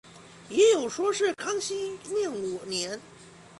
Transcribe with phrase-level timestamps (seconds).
[0.49, 2.99] 也有说是康熙廿五年。